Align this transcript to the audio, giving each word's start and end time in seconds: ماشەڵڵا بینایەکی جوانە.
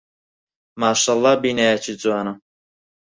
ماشەڵڵا 0.79 1.33
بینایەکی 1.41 1.93
جوانە. 2.01 2.33